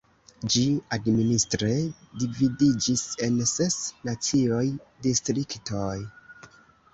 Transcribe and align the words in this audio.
Ĝi 0.53 0.61
administre 0.95 1.67
dividiĝis 2.23 3.03
en 3.27 3.37
ses 3.51 3.77
naciaj 4.09 4.63
distriktoj. 5.09 5.95